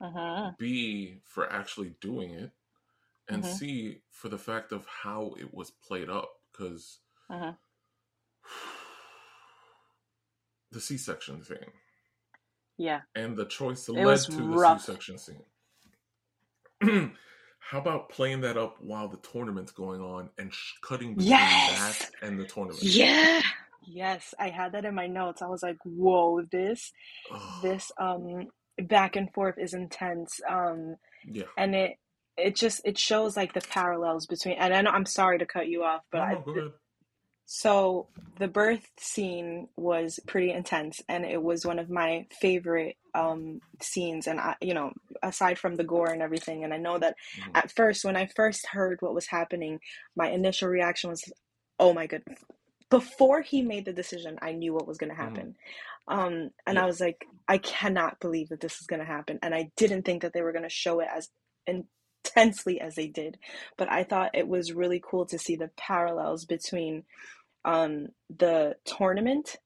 [0.01, 0.55] Uh-huh.
[0.57, 2.53] B for actually doing it,
[3.29, 3.45] and.
[3.45, 7.55] C for the fact of how it was played up because Uh-huh.
[10.71, 11.57] The C-section scene
[12.77, 13.01] Yeah.
[13.15, 14.77] and the choice that It led to the.
[14.79, 15.43] C-section scene.
[17.59, 21.99] How about playing that up while the tournament's going on and sh- cutting between Yes!
[21.99, 22.81] that and the tournament?
[22.83, 23.41] Yeah.
[23.87, 25.41] Yes, I had that in my notes.
[25.41, 26.91] I was like, "Whoa, this
[27.63, 31.45] this um back and forth is intense." Um yeah.
[31.57, 31.97] and it
[32.37, 35.67] it just it shows like the parallels between and I know I'm sorry to cut
[35.67, 36.71] you off, but No, I no, go ahead.
[37.53, 38.07] So
[38.39, 44.25] the birth scene was pretty intense, and it was one of my favorite um, scenes.
[44.27, 47.51] And I, you know, aside from the gore and everything, and I know that Mhm.
[47.55, 49.81] at first, when I first heard what was happening,
[50.15, 51.25] my initial reaction was,
[51.77, 52.39] "Oh my goodness!"
[52.89, 55.57] Before he made the decision, I knew what was going to happen,
[56.07, 59.53] um, and I was like, "I cannot believe that this is going to happen," and
[59.53, 61.29] I didn't think that they were going to show it as
[61.67, 63.37] intensely as they did.
[63.77, 67.03] But I thought it was really cool to see the parallels between
[67.65, 68.07] um
[68.39, 69.57] the tournament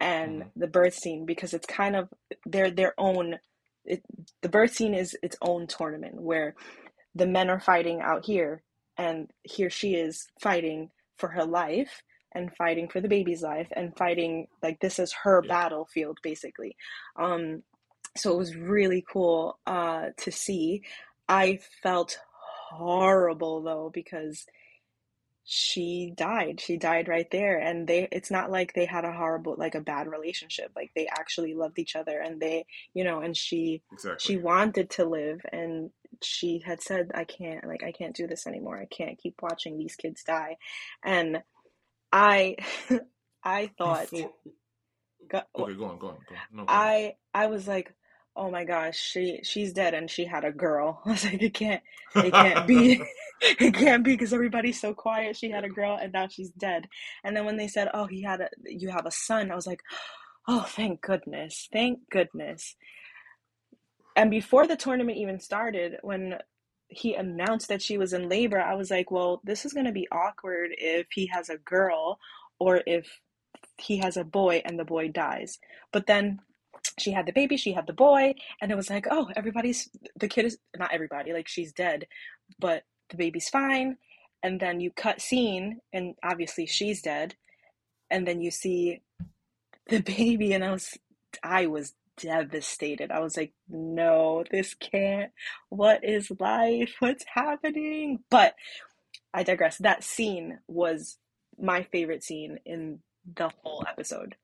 [0.00, 0.52] and Mhm.
[0.56, 2.08] the birth scene because it's kind of
[2.46, 3.38] they're their own
[3.84, 4.02] it,
[4.42, 6.54] the birth scene is its own tournament where
[7.16, 8.64] the men are fighting out here
[8.98, 12.02] and here she is fighting for her life
[12.34, 15.48] and fighting for the baby's life and fighting like this is her Yeah.
[15.48, 16.76] battlefield basically
[17.20, 17.62] um
[18.16, 20.82] so it was really cool uh to see
[21.28, 22.18] i felt
[22.70, 24.46] horrible though because
[25.52, 29.56] she died she died right there and they it's not like they had a horrible
[29.58, 33.36] like a bad relationship like they actually loved each other and they you know and
[33.36, 34.34] she Exactly.
[34.36, 35.90] she wanted to live and
[36.22, 39.76] she had said i can't like i can't do this anymore i can't keep watching
[39.76, 40.56] these kids die
[41.04, 41.42] and
[42.12, 42.54] i
[43.42, 44.30] i thought Before-
[45.28, 46.40] go- okay, go on, go on, go on.
[46.52, 46.78] No, go on.
[46.78, 47.92] i i was like
[48.36, 51.54] oh my gosh she she's dead and she had a girl i was like it
[51.54, 51.82] can't
[52.14, 53.02] it can't be
[53.60, 55.36] it can't be because everybody's so quiet.
[55.36, 56.88] She had a girl and now she's dead.
[57.24, 59.66] And then when they said oh he had a you have a son i was
[59.66, 59.82] like
[60.48, 61.68] oh thank goodness.
[61.72, 62.76] Thank goodness.
[64.16, 66.38] And before the tournament even started when
[66.88, 69.92] he announced that she was in labor i was like well this is going to
[69.92, 72.18] be awkward if he has a girl
[72.58, 73.20] or if
[73.78, 75.58] he has a boy and the boy dies.
[75.92, 76.40] But then
[76.98, 80.28] she had the baby she had the boy and it was like oh everybody's the
[80.28, 82.06] kid is not everybody like she's dead
[82.58, 83.96] but the baby's fine
[84.42, 87.34] and then you cut scene and obviously she's dead
[88.10, 89.00] and then you see
[89.88, 90.98] the baby and i was
[91.42, 93.10] i was devastated.
[93.10, 95.32] I was like no this can't
[95.68, 96.94] what is life?
[96.98, 98.20] What's happening?
[98.30, 98.54] But
[99.32, 99.78] i digress.
[99.78, 101.18] That scene was
[101.58, 103.00] my favorite scene in
[103.36, 104.36] the whole episode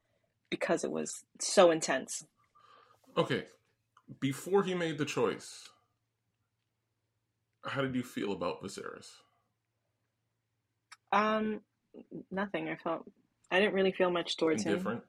[0.51, 2.25] because it was so intense.
[3.17, 3.45] Okay,
[4.21, 5.69] before he made the choice,
[7.67, 9.11] how did you feel about Viserys?
[11.13, 11.61] um
[12.31, 13.05] nothing i felt
[13.51, 15.03] i didn't really feel much towards him.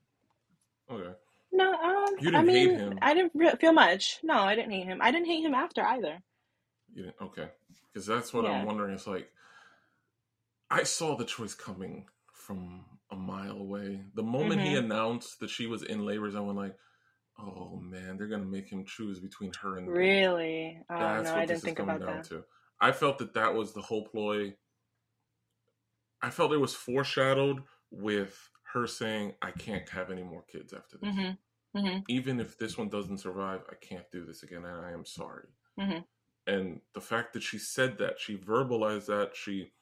[0.90, 1.12] Okay.
[1.52, 3.00] No, um, You I didn't hate mean, him.
[3.02, 4.20] I didn't re- feel much.
[4.24, 5.00] No, I didn't hate him.
[5.02, 6.22] I didn't hate him after either.
[6.94, 7.16] You didn't.
[7.22, 7.50] Okay.
[7.92, 8.52] Because that's what Yeah.
[8.52, 8.94] I'm wondering.
[8.94, 9.30] It's like
[10.70, 14.02] I saw the choice coming from a mile away.
[14.14, 14.80] The moment he Mhm.
[14.80, 16.78] announced that she was in labors, I went like,
[17.40, 19.92] "Oh man, they're gonna make him choose between her and the.
[19.92, 20.82] Really?
[20.90, 22.24] Oh That's no, what I this didn't is think coming down that.
[22.26, 22.46] to.
[22.80, 24.56] I felt that that was the whole ploy.
[26.22, 30.98] I felt it was foreshadowed with her saying, "I can't have any more kids after
[30.98, 31.10] this.
[31.10, 31.38] Mhm.
[31.76, 32.04] Mhm.
[32.08, 35.50] Even if this one doesn't survive, I can't do this again, and I am sorry."
[35.78, 36.08] Mhm.
[36.48, 39.74] And the fact that she said that, she verbalized that, she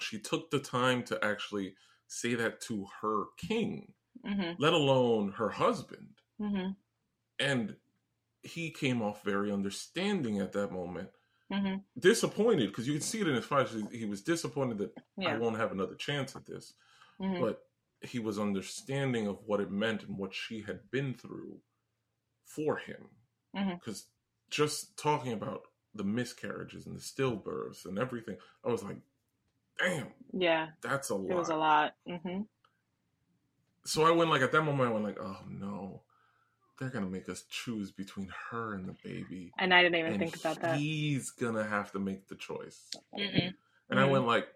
[0.00, 4.56] she took the time to actually say that to her king, Mhm.
[4.58, 6.17] let alone her husband.
[6.40, 6.76] Mhm.
[7.38, 7.76] And
[8.42, 11.10] he came off very understanding at that moment
[11.50, 11.84] Mhm.
[11.98, 13.70] disappointed because you can see it in his face.
[13.90, 14.96] He was disappointed that
[15.26, 16.74] I won't have another chance at this,
[17.20, 17.40] Mhm.
[17.40, 17.68] but
[18.02, 21.60] he was understanding of what it meant and what she had been through
[22.44, 23.10] for him.
[23.52, 24.08] Because
[24.50, 28.98] just talking about the miscarriages and the stillbirths and everything, I was like,
[29.78, 30.72] damn, Yeah.
[30.80, 31.30] that's a lot.
[31.30, 31.96] It was a lot.
[32.06, 32.48] Mhm.
[33.84, 36.04] So I went like at that moment, I went like, oh no.
[36.78, 39.56] They're gonna make us choose between her and the baby.
[39.58, 40.84] And I didn't even and think about that.
[40.98, 43.00] He's gonna have to make the choice.
[43.12, 43.56] Mhm.
[43.90, 44.06] And I Mhm.
[44.06, 44.48] went like,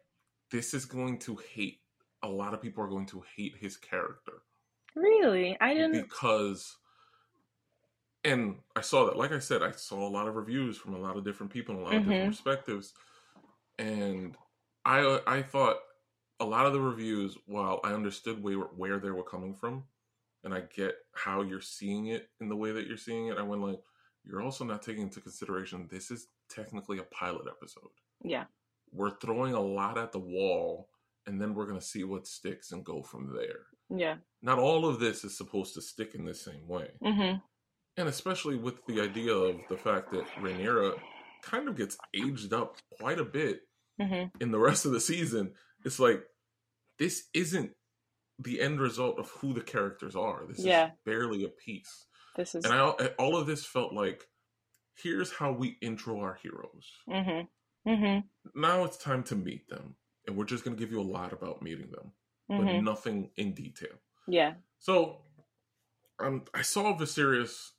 [0.51, 1.83] this is going to hate.
[2.23, 4.45] A lot of people are going to hate his character
[4.95, 5.59] Really?
[5.61, 6.13] I didn't.
[6.13, 6.79] because.
[8.25, 9.17] And I saw that.
[9.17, 11.75] Like I said, I saw a lot of reviews from a lot of different people,
[11.75, 12.33] and a lot of different Mhm.
[12.33, 12.95] perspectives,
[13.79, 14.37] and
[14.85, 15.79] I I thought
[16.41, 19.89] a lot of the reviews, while I understood where where they were coming from,
[20.45, 23.43] and I get how you're seeing it in the way that you're seeing it, I
[23.43, 23.81] went like,
[24.25, 27.91] you're also not taking into consideration this is technically a pilot episode.
[28.25, 28.45] Yeah.
[28.93, 30.89] We're throwing a lot at the wall,
[31.27, 33.67] and then we're gonna see what sticks and go from there.
[33.95, 34.17] Yeah.
[34.43, 37.37] Not all of this is supposed to stick in the same way, hmm
[37.99, 40.99] and especially with the idea of the fact that Rhaenyra
[41.43, 43.61] kind of gets aged up quite a bit
[44.01, 45.53] hmm in the rest of the season,
[45.85, 46.23] it's like
[46.99, 47.73] this isn't
[48.43, 50.47] the end result of who the characters are.
[50.47, 50.87] This Yeah.
[50.87, 52.07] is barely a piece.
[52.37, 52.65] This is.
[52.65, 52.81] And I
[53.19, 54.29] all of this felt like
[55.03, 56.91] here's how we intro our heroes.
[57.07, 57.41] hmm
[57.85, 58.19] hmm
[58.55, 61.33] Now it's time to meet them, and we're just going to give you a lot
[61.33, 62.13] about meeting them,
[62.49, 63.97] but hmm nothing in detail.
[64.29, 64.55] Yeah.
[64.79, 65.23] So,
[66.19, 67.71] um, I saw Viserys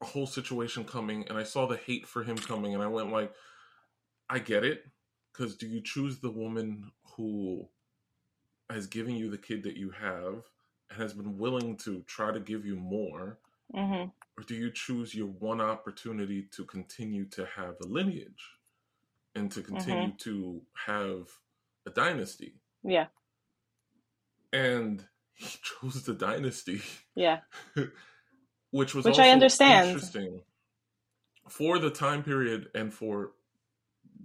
[0.00, 3.10] a whole situation coming, and I saw the hate for him coming, and I went
[3.12, 3.32] like,
[4.28, 4.84] I get it,
[5.32, 7.68] because do you choose the woman who
[8.70, 10.44] has given you the kid that you have
[10.90, 13.38] and has been willing to try to give you more,
[13.74, 14.04] hmm
[14.38, 18.52] or do you choose your one opportunity to continue to have a lineage
[19.34, 21.28] and to continue to have
[21.86, 22.54] a dynasty?
[22.84, 23.06] Yeah.
[24.52, 25.04] And
[25.34, 26.82] he chose the dynasty.
[27.16, 27.40] Yeah.
[28.70, 29.88] which was Which I understand.
[29.88, 30.42] interesting
[31.48, 33.32] for the time period and for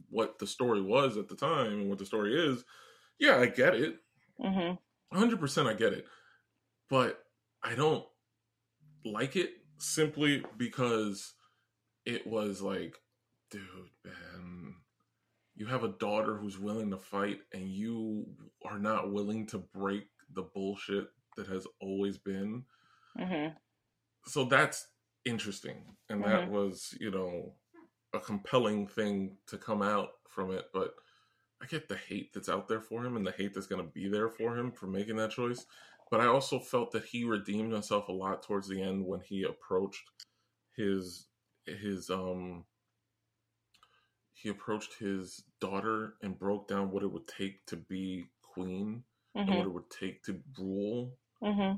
[0.09, 2.63] what the story was at the time and what the story is.
[3.19, 3.97] Yeah, I get it.
[4.43, 4.73] Hmm
[5.13, 6.05] 100% I get it.
[6.89, 7.23] But
[7.63, 8.05] I don't
[9.05, 11.33] like it simply because
[12.05, 12.95] it was like,
[13.51, 13.63] dude,
[14.05, 14.75] man,
[15.55, 18.25] you have a daughter who's willing to fight and you
[18.65, 22.63] are not willing to break the bullshit that has always been
[23.17, 23.47] hmm
[24.25, 24.87] so that's
[25.25, 26.49] interesting and that Mhm.
[26.49, 27.53] was you know
[28.13, 30.95] a compelling thing to come out from it but
[31.63, 33.91] i get the hate that's out there for him and the hate that's going to
[33.91, 35.65] be there for him for making that choice
[36.11, 39.43] but i also felt that he redeemed himself a lot towards the end when he
[39.43, 40.03] approached
[40.75, 41.27] his
[41.65, 42.65] his um
[44.33, 49.03] he approached his daughter and broke down what it would take to be queen
[49.47, 51.17] and what hmm it would take to rule.
[51.41, 51.73] Hmm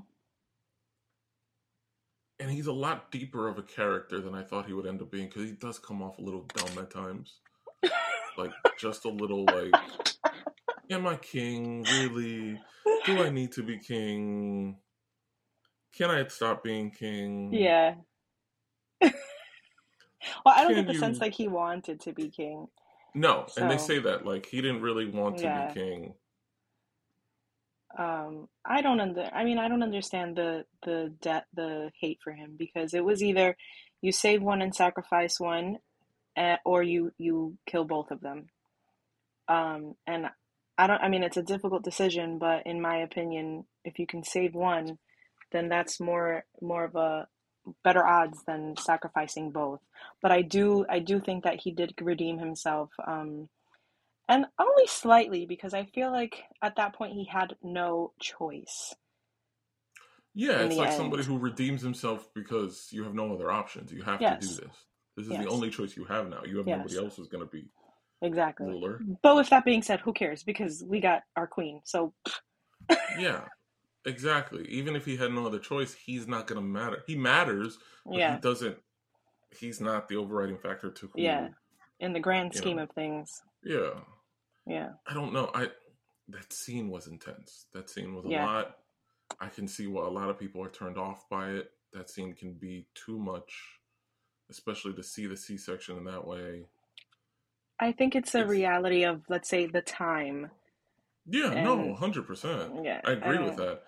[2.39, 5.11] and he's a lot deeper of a character than I thought he would end up
[5.11, 7.39] being because he does come off a little dumb at times,
[8.37, 9.79] like just a little like,
[10.91, 11.87] "Am I king?
[11.87, 12.63] Really?
[13.03, 14.77] Do I need to be king?
[15.97, 17.95] Can I stop being king?" Yeah.
[19.01, 19.11] well,
[20.47, 22.67] I don't Can get the sense like he wanted to be king.
[23.15, 25.49] No, and they say that like he didn't really want to Yeah.
[25.49, 26.15] be king.
[27.97, 29.29] Um, I don't under.
[29.33, 33.23] I mean, I don't understand the the debt, the hate for him because it was
[33.23, 33.57] either
[34.01, 35.79] you save one and sacrifice one,
[36.35, 38.47] eh, or you you kill both of them.
[39.47, 40.27] Um, and
[40.77, 41.01] I don't.
[41.01, 44.97] I mean, it's a difficult decision, but in my opinion, if you can save one,
[45.51, 47.27] then that's more more of a
[47.83, 49.79] better odds than sacrificing both.
[50.21, 52.91] But I do I do think that he did redeem himself.
[53.05, 53.49] Um,
[54.27, 58.95] and only slightly because I feel like at that point he had no choice.
[60.33, 60.97] Yeah, it's like end.
[60.97, 63.91] somebody who redeems himself because you have no other options.
[63.91, 64.41] You have Yes.
[64.41, 64.75] to do this.
[65.15, 65.43] This is Yes.
[65.45, 66.43] the only choice you have now.
[66.43, 66.77] You have Yes.
[66.77, 67.69] nobody else who's going to be
[68.21, 68.67] Exactly.
[68.67, 68.99] ruler.
[69.21, 70.43] But with that being said, who cares?
[70.43, 71.81] Because we got our queen.
[71.85, 72.13] So
[73.17, 73.47] Yeah,
[74.05, 74.67] exactly.
[74.67, 77.03] Even if he had no other choice, he's not going to matter.
[77.07, 78.77] He matters, but yeah, he doesn't.
[79.51, 81.21] He's not the overriding factor to who.
[81.21, 81.49] yeah.
[82.01, 82.83] In the grand scheme know.
[82.83, 84.01] of things, Yeah.
[84.65, 85.49] yeah, I don't know.
[85.53, 85.71] I
[86.27, 87.67] that scene was intense.
[87.73, 88.45] That scene was a Yeah.
[88.45, 88.79] lot.
[89.39, 91.71] I can see why a lot of people are turned off by it.
[91.93, 93.79] That scene can be too much,
[94.49, 96.65] especially to see the C-section in that way.
[97.79, 100.51] I think it's a It's- reality of let's say the time.
[101.27, 102.83] Yeah, no, hundred percent.
[102.85, 103.83] Yeah, I agree with that.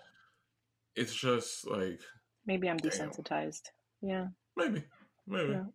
[0.95, 2.01] It's just like
[2.45, 2.91] Maybe I'm Damn.
[2.91, 3.63] desensitized.
[4.01, 4.84] Yeah, maybe,
[5.27, 5.51] maybe.
[5.51, 5.65] yeah,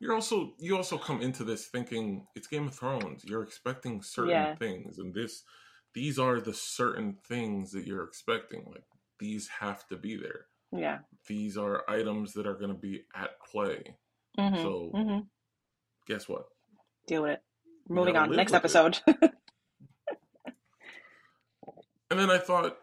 [0.00, 3.24] You're also you also come into this thinking it's Game of Thrones.
[3.24, 4.54] You're expecting certain Yeah.
[4.56, 5.44] things, and this
[5.92, 8.64] these are the certain things that you're expecting.
[8.70, 8.84] Like
[9.18, 10.46] these have to be there.
[10.72, 10.98] Yeah.
[11.26, 13.96] These are items that are going to be at play.
[14.38, 15.18] hmm So hmm
[16.06, 16.46] guess what?
[17.06, 17.42] Deal with it.
[17.88, 18.34] Moving on.
[18.34, 18.98] Next episode.
[22.10, 22.78] And then I thought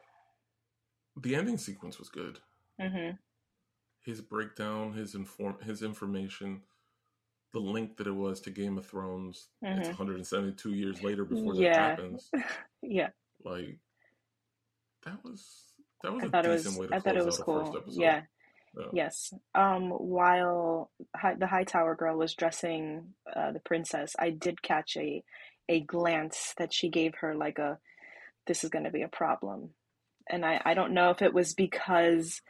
[1.19, 2.39] the ending sequence was good.
[2.79, 3.11] hmm
[4.05, 6.61] his breakdown, his inform his information,
[7.53, 9.47] the link that it was to Game of Thrones.
[9.63, 9.79] Mm-hmm.
[9.79, 11.73] It's 172 years later before yeah.
[11.73, 12.29] that happens.
[12.83, 13.09] yeah.
[13.43, 13.79] Like
[15.05, 15.73] that was
[16.05, 17.83] that was I thought it was, I thought it was cool.
[17.87, 18.21] Yeah.
[18.77, 18.85] yeah.
[18.93, 19.33] Yes.
[19.53, 20.91] Um while
[21.37, 25.23] the Hightower girl was dressing uh, the princess, I did catch a
[25.67, 27.79] a glance that she gave her like a
[28.47, 29.71] this is going to be a problem.
[30.29, 32.41] And I I don't know if it was because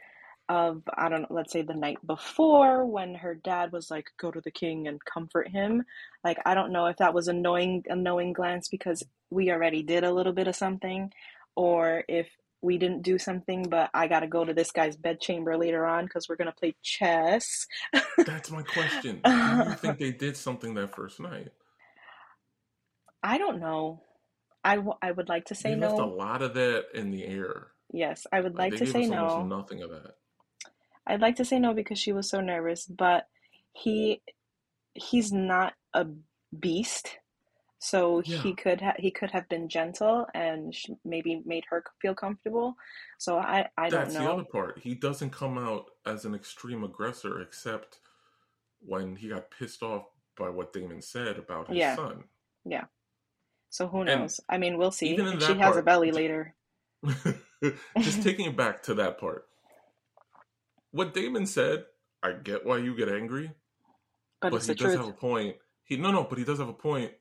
[0.48, 4.30] of I don't know, let's say the night before when her dad was like, "Go
[4.30, 5.84] to the king and comfort him."
[6.24, 9.82] Like I don't know if that was a knowing a knowing glance because we already
[9.82, 11.12] did a little bit of something,
[11.56, 12.28] or if
[12.62, 16.04] we didn't do something, but I got to go to this guy's bedchamber later on
[16.04, 17.66] because we're gonna play chess.
[18.18, 19.20] That's my question.
[19.24, 21.48] Do you think they did something that first night?
[23.22, 24.02] I don't know.
[24.64, 25.88] I, w- I would like to say they no.
[25.88, 27.68] left a lot of that in the air.
[27.92, 29.44] Yes, I would like, like to say no.
[29.44, 30.16] Nothing of that.
[31.06, 33.28] I'd like to say no because she was so nervous, but
[33.72, 34.22] he
[34.94, 36.06] he's not a
[36.58, 37.18] beast.
[37.78, 38.38] So yeah.
[38.38, 40.74] he could ha- he could have been gentle and
[41.04, 42.74] maybe made her feel comfortable.
[43.18, 44.24] So I I don't That's know.
[44.24, 44.78] the other part.
[44.82, 47.98] He doesn't come out as an extreme aggressor except
[48.80, 50.04] when he got pissed off
[50.38, 51.96] by what Daemon said about his yeah.
[51.96, 52.24] son.
[52.64, 52.84] Yeah.
[53.70, 54.40] So who knows?
[54.48, 55.10] And I mean, we'll see.
[55.10, 56.54] Even she has a belly later.
[58.00, 59.46] just taking it back to that part
[60.96, 61.84] what Daemon said,
[62.22, 63.52] I get why you get angry,
[64.40, 64.96] but, but he does truth.
[64.96, 65.56] have a point.
[65.84, 67.12] He no no, but he does have a point.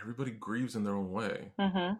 [0.00, 1.52] Everybody grieves in their own way.
[1.58, 1.94] Mm-hmm.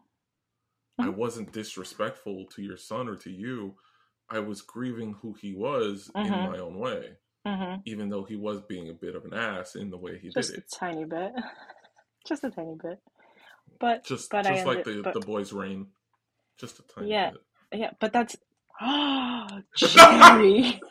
[1.03, 3.77] I wasn't disrespectful to your son or to you.
[4.29, 6.33] I was grieving who he was mm-hmm.
[6.33, 7.13] in my own way,
[7.47, 7.81] mm-hmm.
[7.87, 10.51] even though he was being a bit of an ass in the way he just
[10.51, 10.65] did it.
[10.65, 11.33] Just a tiny bit,
[12.27, 12.99] just a tiny bit.
[13.79, 15.87] But just but just I like the but, the boy's reign,
[16.59, 17.81] just a tiny yeah, bit.
[17.81, 18.37] Yeah, but that's
[18.81, 20.81] Oh, Jerry.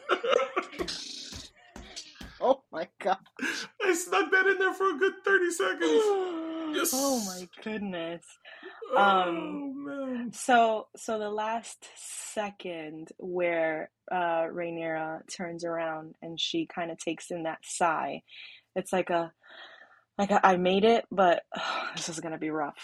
[2.42, 3.18] oh my god.
[3.84, 6.04] I snuck that in there for a good 30 seconds.
[6.72, 6.92] Yes.
[6.94, 8.24] Oh my goodness.
[8.94, 10.32] Oh, um man.
[10.32, 17.32] so so the last second where uh Rhaenyra turns around and she kind of takes
[17.32, 18.22] in that sigh.
[18.76, 19.34] It's like a
[20.20, 22.76] like a, I made it, but oh, this is going to be rough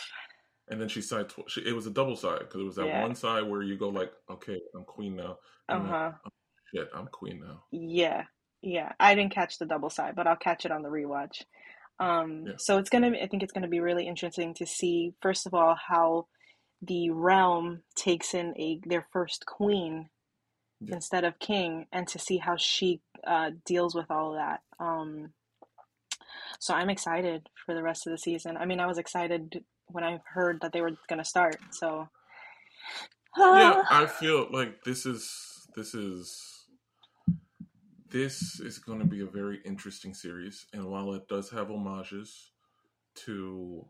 [0.69, 1.29] and then she sighed.
[1.29, 3.01] Tw- she, it was a double side because it was that yeah.
[3.01, 5.37] one side where you go like, "Okay, I'm queen now."
[5.69, 6.11] Uh huh.
[6.25, 6.29] oh,
[6.73, 7.63] shit, I'm queen now.
[7.71, 8.23] Yeah,
[8.65, 8.91] yeah.
[8.99, 11.43] I didn't catch the double side, but I'll catch it on the rewatch.
[11.99, 12.53] Um, yeah.
[12.57, 13.11] so it's gonna.
[13.21, 15.13] I think it's gonna be really interesting to see.
[15.21, 16.27] First of all, how
[16.81, 20.09] the realm takes in a their first queen
[20.81, 20.95] yeah.
[20.95, 24.61] instead of king, and to see how she uh, deals with all that.
[24.79, 25.31] Um,
[26.59, 28.57] so I'm excited for the rest of the season.
[28.57, 31.57] I mean, I was excited when I heard that they were going to start.
[31.71, 32.09] So
[33.37, 35.29] yeah, I feel like this is
[35.75, 36.54] this is
[38.09, 42.51] this is going to be a very interesting series, and while it does have homages
[43.25, 43.85] to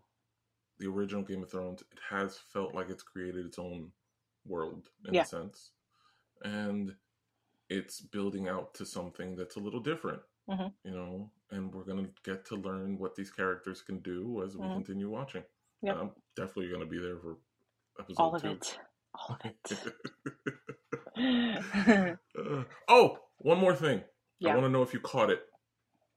[0.80, 3.92] the original Game of Thrones, it has felt like it's created its own
[4.46, 5.24] world in yeah.
[5.24, 5.72] a sense,
[6.44, 6.94] and
[7.70, 10.22] it's building out to something that's a little different.
[10.50, 10.68] Mm-hmm.
[10.84, 14.64] You know, and we're gonna get to learn what these characters can do as we
[14.64, 14.76] mm-hmm.
[14.76, 15.44] continue watching.
[15.86, 15.98] Yep.
[16.02, 17.38] I'm definitely going to be there for
[18.00, 18.52] episode all of two.
[18.52, 18.80] it.
[19.14, 19.52] All of
[21.18, 22.16] it.
[22.38, 24.02] uh, oh, one more thing.
[24.40, 24.52] Yeah.
[24.52, 25.42] I want to know if you caught it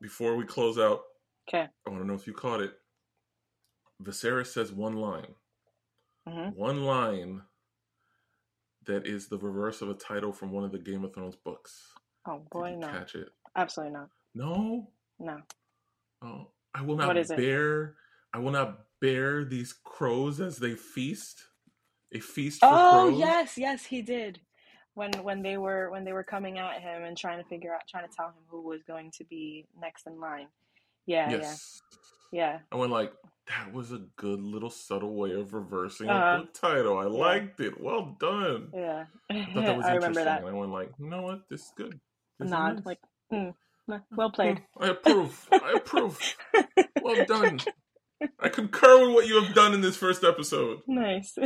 [0.01, 1.03] before we close out.
[1.49, 1.66] Okay.
[1.87, 2.73] I want to know if you caught it.
[4.03, 5.35] Viserys says one line.
[6.29, 6.59] Mm-hmm.
[6.59, 7.43] One line
[8.87, 11.93] that is the reverse of a title from one of the Game of Thrones books.
[12.27, 12.89] Oh boy, no.
[12.89, 13.29] Catch it?
[13.57, 14.09] Absolutely not.
[14.35, 14.89] No.
[15.19, 15.39] No.
[16.23, 17.83] Oh, I will not bear.
[17.85, 17.95] It?
[18.35, 21.43] I will not bear these crows as they feast.
[22.12, 23.19] A feast for oh, crows.
[23.19, 24.41] yes, yes, he did.
[24.99, 27.83] When when they were when they were coming at him and trying to figure out
[27.89, 30.49] trying to tell him who was going to be next in line.
[31.07, 31.81] Yeah, yes.
[31.93, 31.99] yeah.
[32.33, 32.59] Yeah.
[32.73, 33.13] I went like
[33.47, 36.37] that was a good little subtle way of reversing uh-huh.
[36.37, 36.99] a book title.
[36.99, 37.09] I yeah.
[37.09, 37.81] liked it.
[37.81, 38.71] Well done.
[38.75, 39.05] Yeah.
[39.31, 40.41] I thought that was I remember that.
[40.41, 41.43] And I went like, you know what?
[41.49, 41.99] This is good.
[42.41, 42.85] This Nod, nice.
[42.85, 42.99] like,
[43.33, 43.55] mm,
[44.11, 44.63] well played.
[44.79, 45.49] I approve.
[45.53, 46.37] I approve.
[47.03, 47.61] well done.
[48.41, 50.81] I concur with what you have done in this first episode.
[50.87, 51.39] Nice.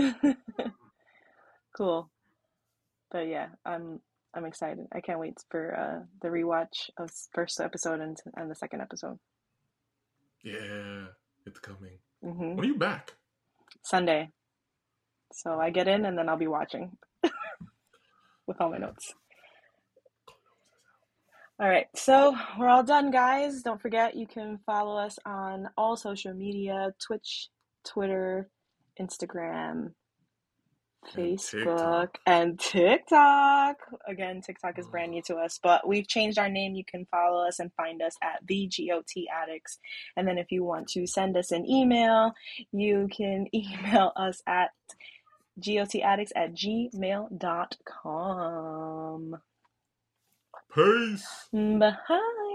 [1.77, 2.11] cool.
[3.13, 4.01] But yeah, I'm
[4.35, 4.87] I'm excited.
[4.93, 9.19] I can't wait for uh, the rewatch of first episode and and the second episode.
[10.43, 11.07] Yeah,
[11.47, 11.99] it's coming.
[12.25, 12.57] Mm-hmm.
[12.57, 13.13] When are you back?
[13.85, 14.31] Sunday.
[15.33, 16.97] So I get in and then I'll be watching
[18.47, 19.15] with all my notes.
[21.61, 23.63] All right, so we're all done, guys.
[23.63, 27.51] Don't forget you can follow us on all social media Twitch,
[27.85, 28.49] Twitter,
[29.01, 29.93] Instagram,
[31.15, 33.77] Facebook and TikTok.
[34.07, 35.15] Again, TikTok is brand mm.
[35.15, 36.75] new to us, but we've changed our name.
[36.75, 39.79] You can follow us and find us at the GOT Addicts.
[40.17, 42.33] And then if you want to send us an email,
[42.73, 44.71] you can email us at
[45.61, 47.41] gotaddicts at gmail.com.
[50.75, 51.49] Peace.
[51.53, 52.49] Bye.